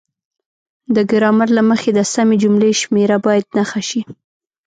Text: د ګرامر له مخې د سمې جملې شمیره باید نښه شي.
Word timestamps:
د 0.95 0.97
ګرامر 1.11 1.47
له 1.57 1.61
مخې 1.69 1.89
د 1.93 1.99
سمې 2.13 2.35
جملې 2.43 2.71
شمیره 2.81 3.17
باید 3.25 3.45
نښه 3.57 3.81
شي. 3.89 4.01